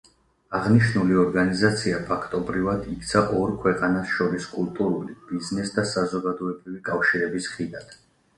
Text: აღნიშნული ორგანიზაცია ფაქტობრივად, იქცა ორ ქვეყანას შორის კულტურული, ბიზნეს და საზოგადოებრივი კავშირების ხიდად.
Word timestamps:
აღნიშნული 0.59 1.17
ორგანიზაცია 1.23 1.99
ფაქტობრივად, 2.07 2.87
იქცა 2.93 3.21
ორ 3.41 3.53
ქვეყანას 3.65 4.15
შორის 4.15 4.49
კულტურული, 4.55 5.19
ბიზნეს 5.29 5.75
და 5.77 5.85
საზოგადოებრივი 5.93 6.83
კავშირების 6.91 7.53
ხიდად. 7.55 7.97